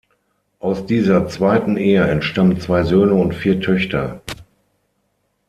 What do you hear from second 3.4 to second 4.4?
Töchter.